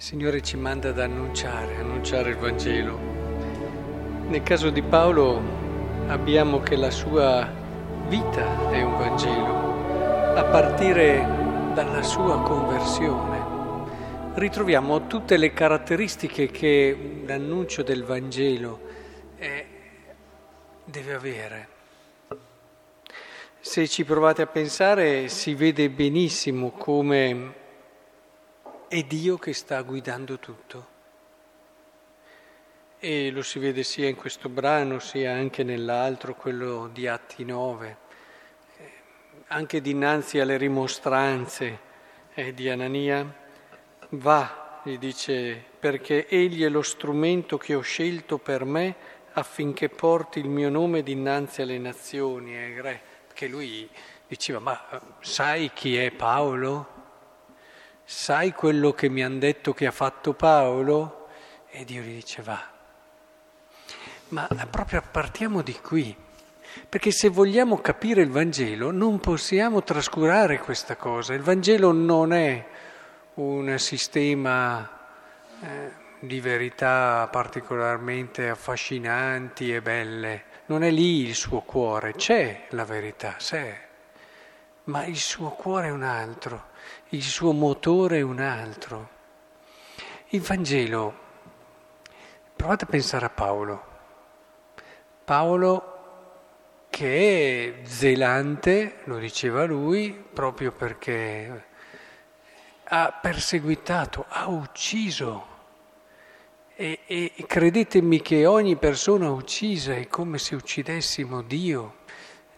Il 0.00 0.06
Signore 0.06 0.40
ci 0.40 0.56
manda 0.56 0.88
ad 0.88 0.98
annunciare, 0.98 1.76
annunciare 1.76 2.30
il 2.30 2.36
Vangelo. 2.36 2.98
Nel 4.28 4.42
caso 4.42 4.70
di 4.70 4.80
Paolo 4.80 5.42
abbiamo 6.06 6.60
che 6.60 6.74
la 6.76 6.90
sua 6.90 7.46
vita 8.08 8.70
è 8.70 8.80
un 8.80 8.96
Vangelo, 8.96 10.38
a 10.38 10.44
partire 10.44 11.18
dalla 11.74 12.02
sua 12.02 12.40
conversione. 12.40 14.32
Ritroviamo 14.36 15.06
tutte 15.06 15.36
le 15.36 15.52
caratteristiche 15.52 16.46
che 16.46 17.22
l'annuncio 17.26 17.82
del 17.82 18.02
Vangelo 18.02 18.80
è, 19.36 19.66
deve 20.82 21.12
avere. 21.12 21.68
Se 23.60 23.86
ci 23.86 24.04
provate 24.06 24.40
a 24.40 24.46
pensare 24.46 25.28
si 25.28 25.52
vede 25.52 25.90
benissimo 25.90 26.70
come 26.70 27.59
è 28.90 29.04
Dio 29.04 29.38
che 29.38 29.52
sta 29.52 29.80
guidando 29.82 30.40
tutto. 30.40 30.86
E 32.98 33.30
lo 33.30 33.40
si 33.40 33.60
vede 33.60 33.84
sia 33.84 34.08
in 34.08 34.16
questo 34.16 34.48
brano 34.48 34.98
sia 34.98 35.32
anche 35.32 35.62
nell'altro, 35.62 36.34
quello 36.34 36.90
di 36.92 37.06
Atti 37.06 37.44
9, 37.44 37.96
eh, 38.78 38.90
anche 39.46 39.80
dinanzi 39.80 40.40
alle 40.40 40.56
rimostranze 40.56 41.78
eh, 42.34 42.52
di 42.52 42.68
Anania, 42.68 43.32
va, 44.08 44.80
gli 44.82 44.98
dice, 44.98 45.64
perché 45.78 46.26
egli 46.26 46.64
è 46.64 46.68
lo 46.68 46.82
strumento 46.82 47.58
che 47.58 47.76
ho 47.76 47.82
scelto 47.82 48.38
per 48.38 48.64
me 48.64 48.96
affinché 49.34 49.88
porti 49.88 50.40
il 50.40 50.48
mio 50.48 50.68
nome 50.68 51.04
dinanzi 51.04 51.62
alle 51.62 51.78
nazioni. 51.78 52.56
Eh, 52.56 53.00
perché 53.24 53.46
lui 53.46 53.88
diceva, 54.26 54.58
ma 54.58 54.90
eh, 54.90 55.00
sai 55.20 55.70
chi 55.72 55.96
è 55.96 56.10
Paolo? 56.10 56.99
Sai 58.12 58.52
quello 58.52 58.92
che 58.92 59.08
mi 59.08 59.22
hanno 59.22 59.38
detto 59.38 59.72
che 59.72 59.86
ha 59.86 59.92
fatto 59.92 60.34
Paolo? 60.34 61.28
E 61.70 61.84
Dio 61.84 62.02
gli 62.02 62.14
dice 62.14 62.42
va. 62.42 62.60
Ma 64.30 64.48
proprio 64.68 65.00
partiamo 65.08 65.62
di 65.62 65.74
qui, 65.74 66.14
perché 66.88 67.12
se 67.12 67.28
vogliamo 67.28 67.78
capire 67.78 68.22
il 68.22 68.30
Vangelo 68.30 68.90
non 68.90 69.20
possiamo 69.20 69.84
trascurare 69.84 70.58
questa 70.58 70.96
cosa. 70.96 71.34
Il 71.34 71.42
Vangelo 71.42 71.92
non 71.92 72.32
è 72.32 72.66
un 73.34 73.78
sistema 73.78 74.90
eh, 75.62 75.92
di 76.18 76.40
verità 76.40 77.28
particolarmente 77.30 78.48
affascinanti 78.48 79.72
e 79.72 79.80
belle, 79.82 80.42
non 80.66 80.82
è 80.82 80.90
lì 80.90 81.26
il 81.28 81.36
suo 81.36 81.60
cuore, 81.60 82.14
c'è 82.14 82.66
la 82.70 82.84
verità, 82.84 83.36
c'è, 83.38 83.88
ma 84.90 85.04
il 85.06 85.16
suo 85.16 85.50
cuore 85.50 85.88
è 85.88 85.90
un 85.90 86.02
altro 86.02 86.68
il 87.12 87.22
suo 87.22 87.52
motore 87.52 88.18
è 88.18 88.22
un 88.22 88.38
altro. 88.38 89.08
Il 90.28 90.40
Vangelo, 90.42 91.14
provate 92.54 92.84
a 92.84 92.88
pensare 92.88 93.26
a 93.26 93.30
Paolo. 93.30 93.88
Paolo 95.24 95.86
che 96.88 97.80
è 97.82 97.86
zelante, 97.86 98.98
lo 99.04 99.18
diceva 99.18 99.64
lui, 99.64 100.12
proprio 100.12 100.70
perché 100.70 101.64
ha 102.84 103.18
perseguitato, 103.20 104.24
ha 104.28 104.48
ucciso. 104.48 105.48
E, 106.76 107.00
e, 107.06 107.32
credetemi 107.46 108.22
che 108.22 108.46
ogni 108.46 108.76
persona 108.76 109.30
uccisa 109.30 109.94
è 109.94 110.06
come 110.06 110.38
se 110.38 110.54
uccidessimo 110.54 111.42
Dio, 111.42 111.96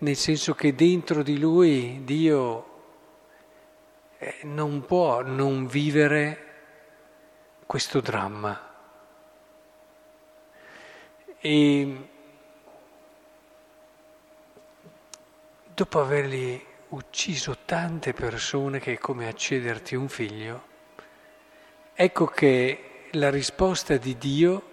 nel 0.02 0.16
senso 0.16 0.54
che 0.54 0.74
dentro 0.74 1.22
di 1.22 1.38
lui 1.38 2.02
Dio 2.04 2.70
eh, 4.18 4.38
non 4.42 4.84
può 4.84 5.22
non 5.22 5.66
vivere 5.66 6.50
questo 7.66 8.00
dramma. 8.00 8.70
E 11.38 12.08
dopo 15.72 16.00
avergli 16.00 16.60
ucciso 16.88 17.58
tante 17.64 18.12
persone 18.12 18.80
che 18.80 18.94
è 18.94 18.98
come 18.98 19.28
accederti 19.28 19.94
un 19.94 20.08
figlio, 20.08 20.66
ecco 21.94 22.26
che 22.26 23.08
la 23.12 23.30
risposta 23.30 23.96
di 23.96 24.18
Dio 24.18 24.70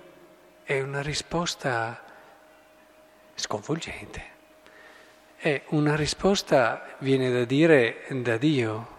è 0.63 0.81
una 0.81 1.01
risposta 1.01 2.03
sconvolgente. 3.35 4.37
È 5.41 5.61
una 5.69 5.95
risposta, 5.95 6.95
viene 6.99 7.31
da 7.31 7.45
dire, 7.45 8.05
da 8.09 8.37
Dio 8.37 8.97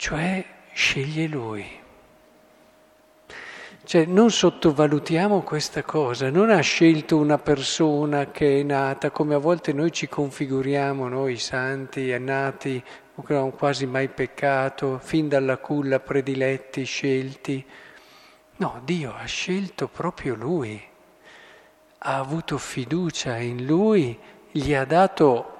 cioè 0.00 0.42
sceglie 0.72 1.26
lui. 1.26 1.78
Cioè 3.84 4.06
non 4.06 4.30
sottovalutiamo 4.30 5.42
questa 5.42 5.82
cosa, 5.82 6.30
non 6.30 6.48
ha 6.48 6.60
scelto 6.60 7.18
una 7.18 7.36
persona 7.36 8.30
che 8.30 8.60
è 8.60 8.62
nata 8.62 9.10
come 9.10 9.34
a 9.34 9.38
volte 9.38 9.74
noi 9.74 9.92
ci 9.92 10.08
configuriamo, 10.08 11.06
noi 11.06 11.36
santi, 11.36 12.18
nati, 12.18 12.82
che 12.82 13.32
non 13.34 13.42
hanno 13.42 13.50
quasi 13.50 13.84
mai 13.84 14.08
peccato, 14.08 14.98
fin 15.02 15.28
dalla 15.28 15.58
culla 15.58 16.00
prediletti, 16.00 16.84
scelti. 16.84 17.62
No, 18.56 18.80
Dio 18.82 19.14
ha 19.14 19.26
scelto 19.26 19.86
proprio 19.88 20.34
lui, 20.34 20.82
ha 22.02 22.16
avuto 22.16 22.56
fiducia 22.56 23.36
in 23.36 23.66
lui, 23.66 24.18
gli 24.50 24.72
ha 24.72 24.84
dato 24.84 25.58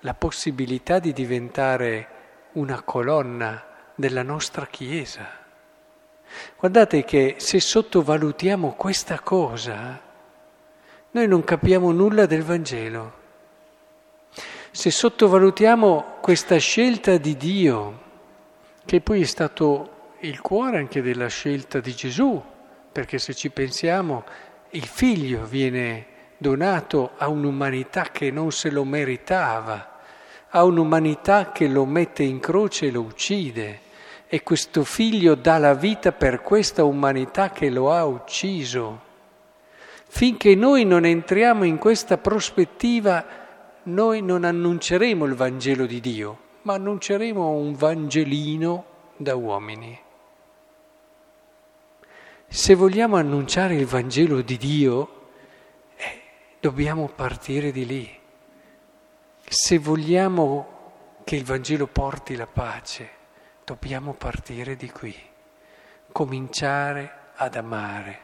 la 0.00 0.14
possibilità 0.14 0.98
di 0.98 1.12
diventare 1.12 2.08
una 2.52 2.80
colonna 2.82 3.62
della 3.94 4.22
nostra 4.22 4.66
Chiesa. 4.66 5.28
Guardate 6.56 7.04
che 7.04 7.36
se 7.38 7.60
sottovalutiamo 7.60 8.72
questa 8.72 9.20
cosa, 9.20 10.00
noi 11.10 11.28
non 11.28 11.44
capiamo 11.44 11.92
nulla 11.92 12.24
del 12.24 12.42
Vangelo. 12.42 13.20
Se 14.70 14.90
sottovalutiamo 14.90 16.16
questa 16.22 16.56
scelta 16.56 17.18
di 17.18 17.36
Dio, 17.36 18.00
che 18.86 19.02
poi 19.02 19.20
è 19.20 19.26
stato 19.26 20.14
il 20.20 20.40
cuore 20.40 20.78
anche 20.78 21.02
della 21.02 21.28
scelta 21.28 21.80
di 21.80 21.94
Gesù, 21.94 22.42
perché 22.90 23.18
se 23.18 23.34
ci 23.34 23.50
pensiamo, 23.50 24.24
il 24.72 24.84
figlio 24.84 25.44
viene 25.44 26.06
donato 26.36 27.12
a 27.16 27.28
un'umanità 27.28 28.08
che 28.12 28.30
non 28.30 28.52
se 28.52 28.70
lo 28.70 28.84
meritava 28.84 29.92
ha 30.54 30.64
un'umanità 30.64 31.50
che 31.50 31.66
lo 31.66 31.86
mette 31.86 32.22
in 32.22 32.38
croce 32.38 32.86
e 32.86 32.90
lo 32.90 33.00
uccide 33.00 33.80
e 34.26 34.42
questo 34.42 34.84
figlio 34.84 35.34
dà 35.34 35.56
la 35.58 35.74
vita 35.74 36.12
per 36.12 36.42
questa 36.42 36.84
umanità 36.84 37.50
che 37.50 37.70
lo 37.70 37.92
ha 37.92 38.04
ucciso. 38.04 39.10
Finché 40.06 40.54
noi 40.54 40.84
non 40.84 41.06
entriamo 41.06 41.64
in 41.64 41.78
questa 41.78 42.18
prospettiva, 42.18 43.24
noi 43.84 44.20
non 44.20 44.44
annunceremo 44.44 45.24
il 45.24 45.34
Vangelo 45.34 45.86
di 45.86 46.00
Dio, 46.00 46.38
ma 46.62 46.74
annunceremo 46.74 47.50
un 47.50 47.74
Vangelino 47.74 48.84
da 49.16 49.34
uomini. 49.34 49.98
Se 52.52 52.74
vogliamo 52.74 53.16
annunciare 53.16 53.76
il 53.76 53.86
Vangelo 53.86 54.42
di 54.42 54.58
Dio, 54.58 55.30
eh, 55.96 56.20
dobbiamo 56.60 57.08
partire 57.08 57.72
di 57.72 57.86
lì. 57.86 58.20
Se 59.48 59.78
vogliamo 59.78 61.22
che 61.24 61.36
il 61.36 61.44
Vangelo 61.44 61.86
porti 61.86 62.36
la 62.36 62.46
pace, 62.46 63.08
dobbiamo 63.64 64.12
partire 64.12 64.76
di 64.76 64.90
qui, 64.90 65.16
cominciare 66.12 67.30
ad 67.36 67.56
amare, 67.56 68.20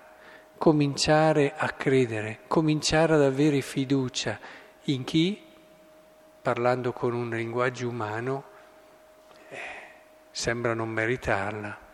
cominciare 0.59 1.55
a 1.56 1.71
credere, 1.71 2.41
cominciare 2.49 3.15
ad 3.15 3.22
avere 3.22 3.62
fiducia 3.62 4.38
in 4.84 5.05
chi, 5.05 5.43
parlando 6.43 6.93
con 6.93 7.15
un 7.15 7.31
linguaggio 7.31 7.88
umano, 7.88 8.44
eh, 9.49 9.59
sembra 10.31 10.75
non 10.75 10.91
meritarla. 10.91 11.87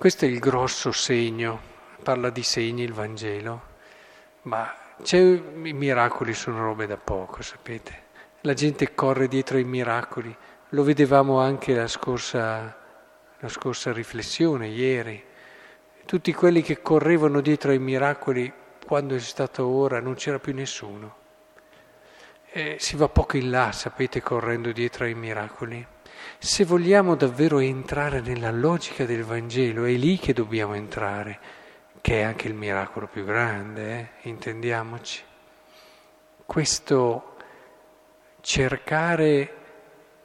Questo 0.00 0.24
è 0.24 0.28
il 0.28 0.38
grosso 0.38 0.92
segno, 0.92 1.60
parla 2.02 2.30
di 2.30 2.42
segni 2.42 2.84
il 2.84 2.94
Vangelo, 2.94 3.62
ma 4.44 4.74
I 5.04 5.72
miracoli 5.74 6.32
sono 6.32 6.62
robe 6.62 6.86
da 6.86 6.96
poco, 6.96 7.42
sapete. 7.42 8.04
La 8.40 8.54
gente 8.54 8.94
corre 8.94 9.28
dietro 9.28 9.58
ai 9.58 9.64
miracoli. 9.64 10.34
Lo 10.70 10.84
vedevamo 10.84 11.38
anche 11.40 11.74
la 11.74 11.86
scorsa, 11.86 12.78
la 13.40 13.48
scorsa 13.50 13.92
riflessione, 13.92 14.68
ieri. 14.68 15.22
Tutti 16.06 16.32
quelli 16.32 16.62
che 16.62 16.80
correvano 16.80 17.42
dietro 17.42 17.70
ai 17.70 17.78
miracoli, 17.78 18.50
quando 18.86 19.14
è 19.14 19.20
stato 19.20 19.66
ora, 19.66 20.00
non 20.00 20.14
c'era 20.14 20.38
più 20.38 20.54
nessuno. 20.54 21.16
Eh, 22.52 22.76
si 22.78 22.96
va 22.96 23.10
poco 23.10 23.36
in 23.36 23.50
là, 23.50 23.70
sapete, 23.72 24.22
correndo 24.22 24.72
dietro 24.72 25.04
ai 25.04 25.14
miracoli. 25.14 25.86
Se 26.38 26.64
vogliamo 26.64 27.14
davvero 27.14 27.58
entrare 27.58 28.20
nella 28.20 28.50
logica 28.50 29.04
del 29.04 29.24
Vangelo, 29.24 29.84
è 29.84 29.92
lì 29.92 30.18
che 30.18 30.32
dobbiamo 30.32 30.74
entrare 30.74 31.38
che 32.00 32.20
è 32.20 32.22
anche 32.22 32.48
il 32.48 32.54
miracolo 32.54 33.06
più 33.06 33.24
grande, 33.24 33.98
eh? 33.98 34.28
intendiamoci. 34.28 35.22
Questo 36.46 37.36
cercare 38.40 39.54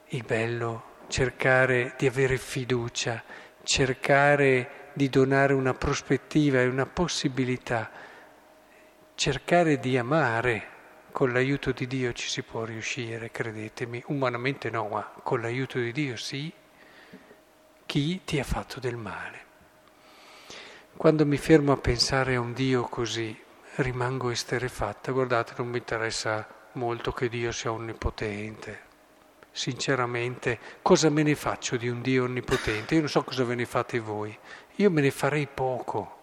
il 0.07 0.23
bello 0.23 0.93
cercare 1.07 1.93
di 1.97 2.07
avere 2.07 2.37
fiducia, 2.37 3.23
cercare 3.63 4.89
di 4.93 5.09
donare 5.09 5.53
una 5.53 5.73
prospettiva 5.73 6.61
e 6.61 6.67
una 6.67 6.85
possibilità, 6.85 7.89
cercare 9.15 9.79
di 9.79 9.97
amare. 9.97 10.73
Con 11.15 11.31
l'aiuto 11.31 11.71
di 11.71 11.87
Dio 11.87 12.11
ci 12.11 12.27
si 12.27 12.41
può 12.41 12.65
riuscire, 12.65 13.31
credetemi. 13.31 14.03
Umanamente 14.07 14.69
no, 14.69 14.89
ma 14.89 15.13
con 15.23 15.39
l'aiuto 15.39 15.79
di 15.79 15.93
Dio 15.93 16.17
sì. 16.17 16.51
Chi 17.85 18.21
ti 18.25 18.37
ha 18.37 18.43
fatto 18.43 18.81
del 18.81 18.97
male. 18.97 19.45
Quando 20.97 21.25
mi 21.25 21.37
fermo 21.37 21.71
a 21.71 21.77
pensare 21.77 22.35
a 22.35 22.41
un 22.41 22.51
Dio 22.51 22.83
così, 22.83 23.33
rimango 23.75 24.29
esterefatta. 24.29 25.13
Guardate, 25.13 25.53
non 25.55 25.69
mi 25.69 25.77
interessa 25.77 26.45
molto 26.73 27.13
che 27.13 27.29
Dio 27.29 27.53
sia 27.53 27.71
onnipotente. 27.71 28.81
Sinceramente, 29.53 30.59
cosa 30.81 31.09
me 31.09 31.23
ne 31.23 31.35
faccio 31.35 31.77
di 31.77 31.87
un 31.87 32.01
Dio 32.01 32.25
onnipotente? 32.25 32.93
Io 32.93 32.99
non 32.99 33.09
so 33.09 33.23
cosa 33.23 33.45
ve 33.45 33.55
ne 33.55 33.65
fate 33.65 33.99
voi. 33.99 34.37
Io 34.75 34.91
me 34.91 34.99
ne 34.99 35.11
farei 35.11 35.47
poco. 35.47 36.14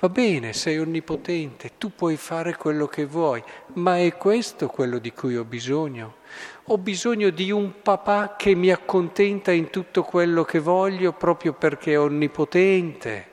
Va 0.00 0.08
bene, 0.08 0.52
sei 0.52 0.78
onnipotente, 0.78 1.72
tu 1.76 1.92
puoi 1.92 2.16
fare 2.16 2.54
quello 2.54 2.86
che 2.86 3.04
vuoi, 3.04 3.42
ma 3.74 3.98
è 3.98 4.16
questo 4.16 4.68
quello 4.68 4.98
di 4.98 5.12
cui 5.12 5.36
ho 5.36 5.42
bisogno? 5.42 6.18
Ho 6.66 6.78
bisogno 6.78 7.30
di 7.30 7.50
un 7.50 7.82
papà 7.82 8.36
che 8.36 8.54
mi 8.54 8.70
accontenta 8.70 9.50
in 9.50 9.70
tutto 9.70 10.04
quello 10.04 10.44
che 10.44 10.60
voglio 10.60 11.14
proprio 11.14 11.52
perché 11.52 11.94
è 11.94 11.98
onnipotente? 11.98 13.26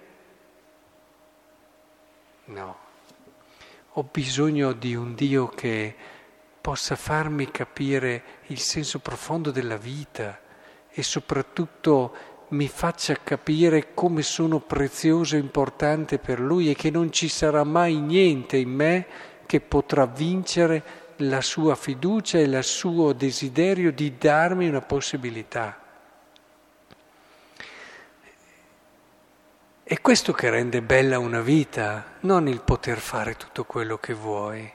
No. 2.45 2.77
Ho 3.93 4.09
bisogno 4.11 4.71
di 4.73 4.95
un 4.95 5.13
Dio 5.13 5.45
che 5.49 5.95
possa 6.59 6.95
farmi 6.95 7.51
capire 7.51 8.23
il 8.47 8.57
senso 8.57 8.97
profondo 8.97 9.51
della 9.51 9.77
vita 9.77 10.39
e 10.89 11.03
soprattutto 11.03 12.34
mi 12.49 12.67
faccia 12.67 13.15
capire 13.23 13.93
come 13.93 14.21
sono 14.21 14.59
prezioso 14.59 15.35
e 15.35 15.39
importante 15.39 16.19
per 16.19 16.39
Lui 16.39 16.69
e 16.69 16.75
che 16.75 16.91
non 16.91 17.11
ci 17.11 17.27
sarà 17.27 17.63
mai 17.63 17.99
niente 17.99 18.57
in 18.57 18.69
me 18.69 19.07
che 19.47 19.61
potrà 19.61 20.05
vincere 20.05 21.03
la 21.17 21.41
sua 21.41 21.75
fiducia 21.75 22.37
e 22.37 22.43
il 22.43 22.63
suo 22.63 23.13
desiderio 23.13 23.91
di 23.91 24.17
darmi 24.17 24.67
una 24.67 24.81
possibilità. 24.81 25.79
È 29.81 30.01
questo 30.01 30.33
che 30.33 30.49
rende 30.49 30.81
bella 30.81 31.19
una 31.19 31.41
vita, 31.41 32.13
non 32.21 32.47
il 32.47 32.61
poter 32.61 32.97
fare 32.97 33.35
tutto 33.35 33.65
quello 33.65 33.97
che 33.97 34.13
vuoi, 34.13 34.71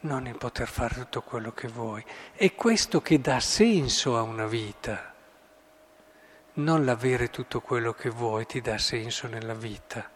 non 0.00 0.26
il 0.26 0.36
poter 0.36 0.68
fare 0.68 0.94
tutto 0.94 1.22
quello 1.22 1.52
che 1.52 1.68
vuoi, 1.68 2.04
è 2.32 2.54
questo 2.54 3.00
che 3.00 3.20
dà 3.20 3.38
senso 3.40 4.16
a 4.16 4.22
una 4.22 4.46
vita 4.46 5.14
non 6.56 6.84
l'avere 6.84 7.30
tutto 7.30 7.60
quello 7.60 7.92
che 7.92 8.08
vuoi 8.08 8.46
ti 8.46 8.60
dà 8.60 8.78
senso 8.78 9.26
nella 9.26 9.54
vita, 9.54 10.10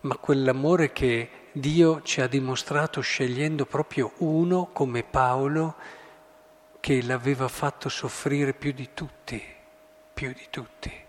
ma 0.00 0.16
quell'amore 0.16 0.92
che 0.92 1.30
Dio 1.52 2.02
ci 2.02 2.20
ha 2.20 2.26
dimostrato 2.26 3.00
scegliendo 3.00 3.66
proprio 3.66 4.12
uno 4.18 4.70
come 4.72 5.02
Paolo 5.02 5.76
che 6.80 7.02
l'aveva 7.02 7.48
fatto 7.48 7.88
soffrire 7.88 8.52
più 8.52 8.72
di 8.72 8.90
tutti, 8.92 9.42
più 10.12 10.32
di 10.32 10.46
tutti. 10.50 11.00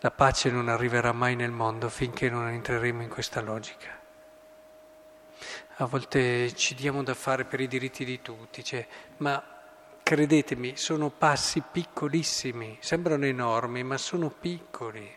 La 0.00 0.10
pace 0.10 0.50
non 0.50 0.68
arriverà 0.68 1.12
mai 1.12 1.36
nel 1.36 1.52
mondo 1.52 1.88
finché 1.88 2.28
non 2.28 2.48
entreremo 2.48 3.02
in 3.02 3.08
questa 3.08 3.40
logica. 3.40 4.00
A 5.76 5.86
volte 5.86 6.54
ci 6.54 6.74
diamo 6.74 7.02
da 7.02 7.14
fare 7.14 7.44
per 7.44 7.60
i 7.60 7.68
diritti 7.68 8.04
di 8.04 8.20
tutti, 8.20 8.62
cioè, 8.62 8.86
ma 9.18 9.51
credetemi, 10.12 10.76
sono 10.76 11.08
passi 11.08 11.62
piccolissimi, 11.62 12.76
sembrano 12.80 13.24
enormi, 13.24 13.82
ma 13.82 13.96
sono 13.96 14.28
piccoli. 14.28 15.10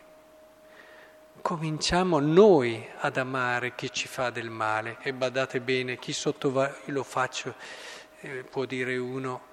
Cominciamo 1.42 2.18
noi 2.18 2.82
ad 3.00 3.18
amare 3.18 3.74
chi 3.74 3.92
ci 3.92 4.08
fa 4.08 4.30
del 4.30 4.48
male 4.48 4.96
e 5.02 5.12
badate 5.12 5.60
bene, 5.60 5.98
chi 5.98 6.14
sottovaluta, 6.14 6.78
lo 6.86 7.02
faccio, 7.02 7.54
eh, 8.20 8.42
può 8.48 8.64
dire 8.64 8.96
uno, 8.96 9.48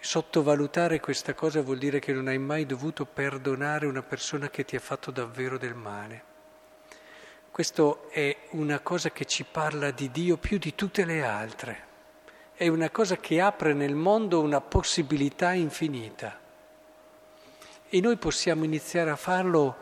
sottovalutare 0.00 0.98
questa 0.98 1.34
cosa 1.34 1.60
vuol 1.60 1.76
dire 1.76 1.98
che 1.98 2.14
non 2.14 2.26
hai 2.26 2.38
mai 2.38 2.64
dovuto 2.64 3.04
perdonare 3.04 3.84
una 3.84 4.02
persona 4.02 4.48
che 4.48 4.64
ti 4.64 4.76
ha 4.76 4.80
fatto 4.80 5.10
davvero 5.10 5.58
del 5.58 5.74
male. 5.74 6.24
Questo 7.50 8.08
è 8.08 8.34
una 8.52 8.80
cosa 8.80 9.10
che 9.10 9.26
ci 9.26 9.44
parla 9.44 9.90
di 9.90 10.10
Dio 10.10 10.38
più 10.38 10.56
di 10.56 10.74
tutte 10.74 11.04
le 11.04 11.22
altre 11.22 11.85
è 12.58 12.68
una 12.68 12.88
cosa 12.88 13.18
che 13.18 13.38
apre 13.38 13.74
nel 13.74 13.94
mondo 13.94 14.40
una 14.40 14.62
possibilità 14.62 15.52
infinita. 15.52 16.40
E 17.86 18.00
noi 18.00 18.16
possiamo 18.16 18.64
iniziare 18.64 19.10
a 19.10 19.16
farlo 19.16 19.76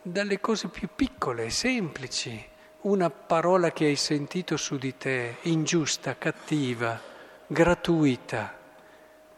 dalle 0.00 0.40
cose 0.40 0.68
più 0.68 0.88
piccole, 0.96 1.50
semplici. 1.50 2.42
Una 2.82 3.10
parola 3.10 3.70
che 3.70 3.84
hai 3.84 3.96
sentito 3.96 4.56
su 4.56 4.78
di 4.78 4.96
te, 4.96 5.36
ingiusta, 5.42 6.16
cattiva, 6.16 6.98
gratuita. 7.46 8.54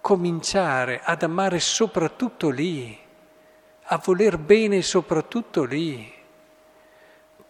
Cominciare 0.01 1.01
ad 1.03 1.25
amare 1.25 1.59
soprattutto 1.59 2.49
lì, 2.49 2.97
a 3.83 4.01
voler 4.05 4.39
bene 4.39 4.83
soprattutto 4.83 5.65
lì. 5.65 6.15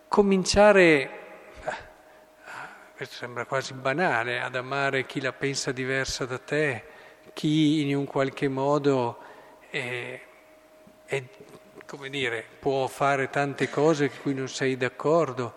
Cominciare 0.08 1.17
questo 2.98 3.14
sembra 3.14 3.44
quasi 3.44 3.74
banale, 3.74 4.40
ad 4.40 4.56
amare 4.56 5.06
chi 5.06 5.20
la 5.20 5.32
pensa 5.32 5.70
diversa 5.70 6.26
da 6.26 6.36
te, 6.36 6.82
chi 7.32 7.80
in 7.80 7.94
un 7.94 8.04
qualche 8.04 8.48
modo 8.48 9.18
è, 9.70 10.20
è, 11.04 11.22
come 11.86 12.10
dire, 12.10 12.44
può 12.58 12.88
fare 12.88 13.30
tante 13.30 13.70
cose 13.70 14.08
con 14.08 14.18
cui 14.22 14.34
non 14.34 14.48
sei 14.48 14.76
d'accordo, 14.76 15.54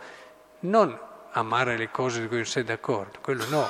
non 0.59 0.95
amare 1.31 1.77
le 1.77 1.89
cose 1.89 2.21
di 2.21 2.27
cui 2.27 2.35
non 2.35 2.45
sei 2.45 2.63
d'accordo, 2.63 3.17
quello 3.23 3.49
no, 3.49 3.67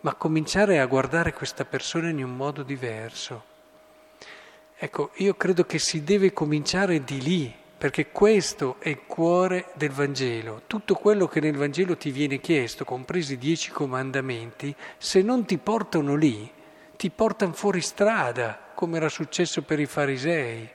ma 0.00 0.12
cominciare 0.12 0.80
a 0.80 0.84
guardare 0.84 1.32
questa 1.32 1.64
persona 1.64 2.10
in 2.10 2.22
un 2.22 2.36
modo 2.36 2.62
diverso. 2.62 3.42
Ecco, 4.76 5.12
io 5.14 5.34
credo 5.34 5.64
che 5.64 5.78
si 5.78 6.04
deve 6.04 6.34
cominciare 6.34 7.02
di 7.04 7.22
lì, 7.22 7.59
perché 7.80 8.10
questo 8.10 8.76
è 8.78 8.90
il 8.90 9.06
cuore 9.06 9.70
del 9.72 9.88
Vangelo. 9.88 10.64
Tutto 10.66 10.92
quello 10.96 11.26
che 11.26 11.40
nel 11.40 11.56
Vangelo 11.56 11.96
ti 11.96 12.10
viene 12.10 12.38
chiesto, 12.38 12.84
compresi 12.84 13.32
i 13.32 13.38
dieci 13.38 13.70
comandamenti, 13.70 14.76
se 14.98 15.22
non 15.22 15.46
ti 15.46 15.56
portano 15.56 16.14
lì, 16.14 16.52
ti 16.98 17.08
portano 17.08 17.54
fuori 17.54 17.80
strada, 17.80 18.72
come 18.74 18.98
era 18.98 19.08
successo 19.08 19.62
per 19.62 19.80
i 19.80 19.86
farisei. 19.86 20.68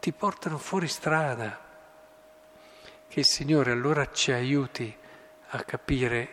Ti 0.00 0.12
portano 0.12 0.58
fuori 0.58 0.86
strada. 0.86 1.58
Che 3.08 3.18
il 3.18 3.24
Signore 3.24 3.70
allora 3.70 4.06
ci 4.10 4.32
aiuti 4.32 4.94
a 5.48 5.62
capire 5.62 6.28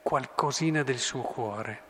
qualcosina 0.00 0.84
del 0.84 0.98
suo 0.98 1.22
cuore. 1.22 1.83